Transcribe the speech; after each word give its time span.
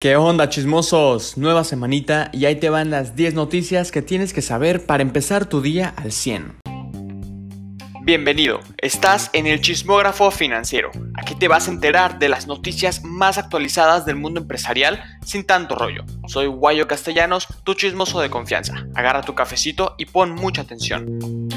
¿Qué 0.00 0.14
onda 0.14 0.48
chismosos? 0.48 1.36
Nueva 1.36 1.64
semanita 1.64 2.30
y 2.32 2.44
ahí 2.44 2.54
te 2.54 2.70
van 2.70 2.88
las 2.88 3.16
10 3.16 3.34
noticias 3.34 3.90
que 3.90 4.00
tienes 4.00 4.32
que 4.32 4.42
saber 4.42 4.86
para 4.86 5.02
empezar 5.02 5.46
tu 5.46 5.60
día 5.60 5.92
al 5.96 6.12
100. 6.12 6.60
Bienvenido, 8.02 8.60
estás 8.76 9.28
en 9.32 9.48
el 9.48 9.60
chismógrafo 9.60 10.30
financiero. 10.30 10.92
Aquí 11.14 11.34
te 11.34 11.48
vas 11.48 11.66
a 11.66 11.72
enterar 11.72 12.20
de 12.20 12.28
las 12.28 12.46
noticias 12.46 13.02
más 13.02 13.38
actualizadas 13.38 14.06
del 14.06 14.14
mundo 14.14 14.38
empresarial 14.40 15.02
sin 15.24 15.44
tanto 15.44 15.74
rollo. 15.74 16.04
Soy 16.28 16.46
Guayo 16.46 16.86
Castellanos, 16.86 17.48
tu 17.64 17.74
chismoso 17.74 18.20
de 18.20 18.30
confianza. 18.30 18.86
Agarra 18.94 19.22
tu 19.22 19.34
cafecito 19.34 19.96
y 19.98 20.04
pon 20.04 20.32
mucha 20.32 20.62
atención. 20.62 21.48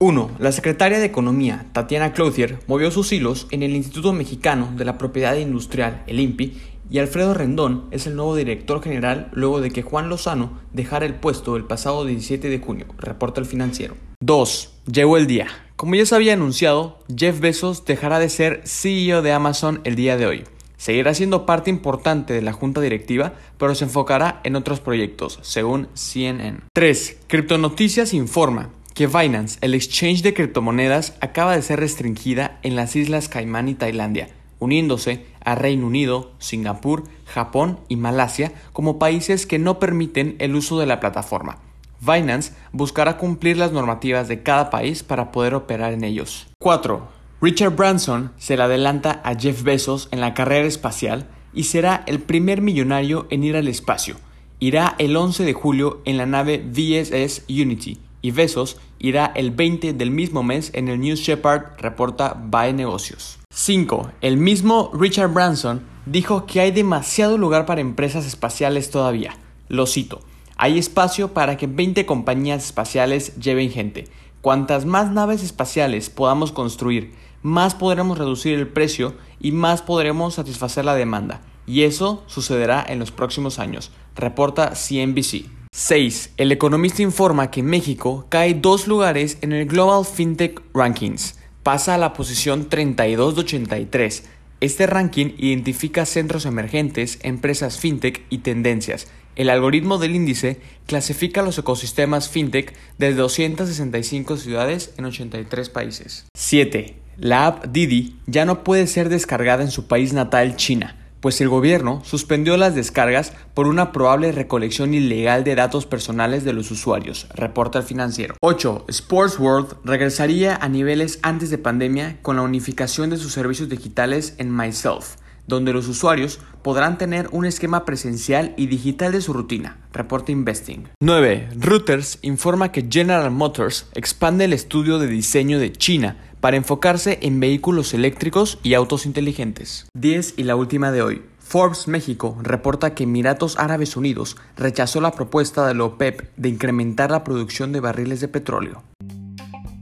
1. 0.00 0.30
La 0.38 0.52
secretaria 0.52 0.98
de 0.98 1.06
Economía, 1.06 1.64
Tatiana 1.72 2.12
Clouthier, 2.12 2.58
movió 2.66 2.90
sus 2.90 3.10
hilos 3.10 3.46
en 3.50 3.62
el 3.62 3.74
Instituto 3.74 4.12
Mexicano 4.12 4.70
de 4.76 4.84
la 4.84 4.98
Propiedad 4.98 5.34
Industrial, 5.36 6.02
el 6.06 6.20
INPI, 6.20 6.73
y 6.94 7.00
Alfredo 7.00 7.34
Rendón 7.34 7.86
es 7.90 8.06
el 8.06 8.14
nuevo 8.14 8.36
director 8.36 8.80
general 8.80 9.28
luego 9.32 9.60
de 9.60 9.72
que 9.72 9.82
Juan 9.82 10.08
Lozano 10.08 10.60
dejara 10.72 11.06
el 11.06 11.16
puesto 11.16 11.56
el 11.56 11.64
pasado 11.64 12.04
17 12.04 12.48
de 12.48 12.60
junio, 12.60 12.86
reporta 12.98 13.40
el 13.40 13.46
financiero. 13.46 13.96
2. 14.20 14.74
Llegó 14.92 15.16
el 15.16 15.26
día. 15.26 15.48
Como 15.74 15.96
ya 15.96 16.06
se 16.06 16.14
había 16.14 16.34
anunciado, 16.34 17.00
Jeff 17.12 17.40
Bezos 17.40 17.84
dejará 17.84 18.20
de 18.20 18.28
ser 18.28 18.62
CEO 18.64 19.22
de 19.22 19.32
Amazon 19.32 19.80
el 19.82 19.96
día 19.96 20.16
de 20.16 20.26
hoy. 20.26 20.44
Seguirá 20.76 21.14
siendo 21.14 21.46
parte 21.46 21.68
importante 21.68 22.32
de 22.32 22.42
la 22.42 22.52
junta 22.52 22.80
directiva, 22.80 23.32
pero 23.58 23.74
se 23.74 23.86
enfocará 23.86 24.40
en 24.44 24.54
otros 24.54 24.78
proyectos, 24.78 25.40
según 25.42 25.88
CNN. 25.94 26.60
3. 26.72 27.22
Criptonoticias 27.26 28.14
informa 28.14 28.70
que 28.94 29.08
Binance, 29.08 29.58
el 29.62 29.74
exchange 29.74 30.22
de 30.22 30.32
criptomonedas, 30.32 31.16
acaba 31.20 31.56
de 31.56 31.62
ser 31.62 31.80
restringida 31.80 32.60
en 32.62 32.76
las 32.76 32.94
Islas 32.94 33.28
Caimán 33.28 33.68
y 33.68 33.74
Tailandia 33.74 34.28
uniéndose 34.64 35.26
a 35.44 35.54
Reino 35.54 35.86
Unido, 35.86 36.32
Singapur, 36.38 37.04
Japón 37.26 37.80
y 37.88 37.96
Malasia 37.96 38.52
como 38.72 38.98
países 38.98 39.46
que 39.46 39.58
no 39.58 39.78
permiten 39.78 40.36
el 40.38 40.54
uso 40.56 40.78
de 40.78 40.86
la 40.86 41.00
plataforma. 41.00 41.58
Binance 42.00 42.52
buscará 42.72 43.16
cumplir 43.16 43.56
las 43.56 43.72
normativas 43.72 44.28
de 44.28 44.42
cada 44.42 44.70
país 44.70 45.02
para 45.02 45.32
poder 45.32 45.54
operar 45.54 45.92
en 45.92 46.04
ellos. 46.04 46.46
4. 46.58 47.06
Richard 47.40 47.76
Branson 47.76 48.32
se 48.36 48.56
le 48.56 48.62
adelanta 48.62 49.20
a 49.24 49.34
Jeff 49.34 49.62
Bezos 49.62 50.08
en 50.10 50.20
la 50.20 50.34
carrera 50.34 50.66
espacial 50.66 51.28
y 51.52 51.64
será 51.64 52.02
el 52.06 52.20
primer 52.20 52.60
millonario 52.60 53.26
en 53.30 53.44
ir 53.44 53.56
al 53.56 53.68
espacio. 53.68 54.16
Irá 54.60 54.94
el 54.98 55.16
11 55.16 55.44
de 55.44 55.52
julio 55.52 56.00
en 56.04 56.16
la 56.16 56.26
nave 56.26 56.58
VSS 56.58 57.44
Unity 57.48 58.03
y 58.24 58.30
Bezos 58.30 58.78
irá 58.98 59.30
el 59.34 59.50
20 59.50 59.92
del 59.92 60.10
mismo 60.10 60.42
mes 60.42 60.70
en 60.72 60.88
el 60.88 60.98
News 60.98 61.20
Shepard, 61.20 61.76
reporta 61.76 62.34
Bae 62.42 62.72
Negocios. 62.72 63.38
5. 63.52 64.12
El 64.22 64.38
mismo 64.38 64.90
Richard 64.94 65.30
Branson 65.30 65.82
dijo 66.06 66.46
que 66.46 66.60
hay 66.60 66.70
demasiado 66.70 67.36
lugar 67.36 67.66
para 67.66 67.82
empresas 67.82 68.24
espaciales 68.24 68.90
todavía. 68.90 69.36
Lo 69.68 69.86
cito. 69.86 70.22
Hay 70.56 70.78
espacio 70.78 71.34
para 71.34 71.58
que 71.58 71.66
20 71.66 72.06
compañías 72.06 72.64
espaciales 72.64 73.36
lleven 73.36 73.70
gente. 73.70 74.08
Cuantas 74.40 74.86
más 74.86 75.10
naves 75.10 75.42
espaciales 75.42 76.08
podamos 76.08 76.50
construir, 76.50 77.12
más 77.42 77.74
podremos 77.74 78.16
reducir 78.16 78.58
el 78.58 78.68
precio 78.68 79.12
y 79.38 79.52
más 79.52 79.82
podremos 79.82 80.36
satisfacer 80.36 80.86
la 80.86 80.94
demanda. 80.94 81.42
Y 81.66 81.82
eso 81.82 82.24
sucederá 82.26 82.82
en 82.88 83.00
los 83.00 83.10
próximos 83.10 83.58
años, 83.58 83.90
reporta 84.16 84.70
CNBC. 84.70 85.63
6. 85.76 86.34
El 86.36 86.52
economista 86.52 87.02
informa 87.02 87.50
que 87.50 87.64
México 87.64 88.26
cae 88.28 88.54
dos 88.54 88.86
lugares 88.86 89.38
en 89.40 89.52
el 89.52 89.66
Global 89.66 90.04
FinTech 90.04 90.62
Rankings 90.72 91.40
pasa 91.64 91.96
a 91.96 91.98
la 91.98 92.12
posición 92.12 92.68
32 92.68 93.34
de 93.34 93.40
83. 93.40 94.22
Este 94.60 94.86
ranking 94.86 95.34
identifica 95.36 96.06
centros 96.06 96.46
emergentes, 96.46 97.18
empresas 97.24 97.80
fintech 97.80 98.22
y 98.30 98.38
tendencias. 98.38 99.08
El 99.34 99.50
algoritmo 99.50 99.98
del 99.98 100.14
índice 100.14 100.60
clasifica 100.86 101.42
los 101.42 101.58
ecosistemas 101.58 102.28
fintech 102.28 102.72
de 102.98 103.12
265 103.12 104.36
ciudades 104.36 104.94
en 104.96 105.06
83 105.06 105.70
países. 105.70 106.26
7. 106.34 106.94
La 107.16 107.48
app 107.48 107.66
Didi 107.66 108.14
ya 108.28 108.44
no 108.44 108.62
puede 108.62 108.86
ser 108.86 109.08
descargada 109.08 109.64
en 109.64 109.72
su 109.72 109.88
país 109.88 110.12
natal, 110.12 110.54
China 110.54 111.03
pues 111.24 111.40
el 111.40 111.48
gobierno 111.48 112.02
suspendió 112.04 112.58
las 112.58 112.74
descargas 112.74 113.32
por 113.54 113.66
una 113.66 113.92
probable 113.92 114.30
recolección 114.30 114.92
ilegal 114.92 115.42
de 115.42 115.54
datos 115.54 115.86
personales 115.86 116.44
de 116.44 116.52
los 116.52 116.70
usuarios, 116.70 117.28
reporta 117.32 117.78
el 117.78 117.86
financiero. 117.86 118.36
8. 118.42 118.84
Sports 118.88 119.38
World 119.38 119.74
regresaría 119.84 120.54
a 120.54 120.68
niveles 120.68 121.20
antes 121.22 121.48
de 121.48 121.56
pandemia 121.56 122.18
con 122.20 122.36
la 122.36 122.42
unificación 122.42 123.08
de 123.08 123.16
sus 123.16 123.32
servicios 123.32 123.70
digitales 123.70 124.34
en 124.36 124.54
Myself, 124.54 125.14
donde 125.46 125.72
los 125.72 125.88
usuarios 125.88 126.40
podrán 126.62 126.98
tener 126.98 127.28
un 127.32 127.44
esquema 127.44 127.84
presencial 127.84 128.54
y 128.56 128.66
digital 128.66 129.12
de 129.12 129.20
su 129.20 129.32
rutina, 129.32 129.78
reporta 129.92 130.32
Investing. 130.32 130.88
9. 131.00 131.50
Reuters 131.58 132.18
informa 132.22 132.72
que 132.72 132.86
General 132.90 133.30
Motors 133.30 133.88
expande 133.94 134.44
el 134.46 134.52
estudio 134.52 134.98
de 134.98 135.06
diseño 135.06 135.58
de 135.58 135.72
China 135.72 136.16
para 136.40 136.56
enfocarse 136.56 137.18
en 137.22 137.40
vehículos 137.40 137.94
eléctricos 137.94 138.58
y 138.62 138.74
autos 138.74 139.06
inteligentes. 139.06 139.86
10 139.94 140.34
y 140.36 140.44
la 140.44 140.56
última 140.56 140.92
de 140.92 141.02
hoy. 141.02 141.22
Forbes 141.38 141.88
México 141.88 142.38
reporta 142.42 142.94
que 142.94 143.04
Emiratos 143.04 143.58
Árabes 143.58 143.96
Unidos 143.96 144.36
rechazó 144.56 145.00
la 145.00 145.12
propuesta 145.12 145.66
de 145.66 145.74
la 145.74 145.84
OPEP 145.84 146.30
de 146.36 146.48
incrementar 146.48 147.10
la 147.10 147.22
producción 147.22 147.70
de 147.72 147.80
barriles 147.80 148.20
de 148.20 148.28
petróleo. 148.28 148.82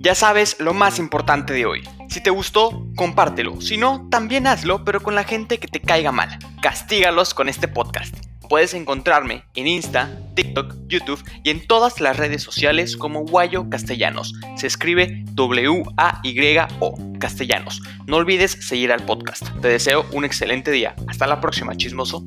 Ya 0.02 0.16
sabes 0.16 0.56
lo 0.58 0.74
más 0.74 0.98
importante 0.98 1.52
de 1.52 1.64
hoy. 1.64 1.88
Si 2.08 2.20
te 2.20 2.30
gustó, 2.30 2.88
compártelo. 2.96 3.60
Si 3.60 3.76
no, 3.76 4.08
también 4.10 4.48
hazlo, 4.48 4.84
pero 4.84 5.00
con 5.00 5.14
la 5.14 5.22
gente 5.22 5.58
que 5.58 5.68
te 5.68 5.80
caiga 5.80 6.10
mal. 6.10 6.40
Castígalos 6.60 7.34
con 7.34 7.48
este 7.48 7.68
podcast. 7.68 8.12
Puedes 8.48 8.74
encontrarme 8.74 9.44
en 9.54 9.68
Insta, 9.68 10.10
TikTok, 10.34 10.74
YouTube 10.88 11.22
y 11.44 11.50
en 11.50 11.64
todas 11.68 12.00
las 12.00 12.16
redes 12.16 12.42
sociales 12.42 12.96
como 12.96 13.20
Guayo 13.20 13.70
Castellanos. 13.70 14.34
Se 14.56 14.66
escribe 14.66 15.22
W-A-Y-O 15.34 16.94
Castellanos. 17.20 17.80
No 18.08 18.16
olvides 18.16 18.58
seguir 18.60 18.90
al 18.90 19.04
podcast. 19.04 19.48
Te 19.60 19.68
deseo 19.68 20.04
un 20.10 20.24
excelente 20.24 20.72
día. 20.72 20.96
Hasta 21.06 21.28
la 21.28 21.40
próxima, 21.40 21.76
chismoso. 21.76 22.24